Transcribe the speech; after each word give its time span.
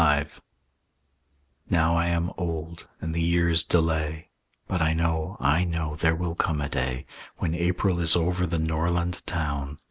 V 0.01 0.41
Now 1.69 1.95
I 1.95 2.07
am 2.07 2.31
old, 2.35 2.87
and 3.01 3.13
the 3.13 3.21
years 3.21 3.61
delay; 3.61 4.31
But 4.67 4.81
I 4.81 4.93
know, 4.95 5.37
I 5.39 5.63
know, 5.63 5.95
there 5.95 6.15
will 6.15 6.33
come 6.33 6.59
a 6.59 6.67
day, 6.69 7.05
When 7.37 7.53
April 7.53 7.99
is 7.99 8.15
over 8.15 8.47
the 8.47 8.57
Norland 8.57 9.21
town. 9.27 9.77